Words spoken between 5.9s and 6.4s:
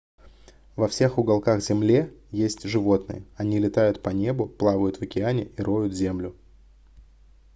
землю